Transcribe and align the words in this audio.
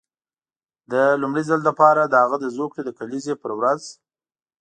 د 0.91 0.93
لومړي 1.21 1.43
ځل 1.49 1.59
لپاره 1.69 2.01
د 2.05 2.13
هغه 2.23 2.37
د 2.41 2.45
زوکړې 2.55 2.81
د 2.85 2.89
کلیزې 2.99 3.33
پر 3.41 3.51
ورځ. 3.59 3.81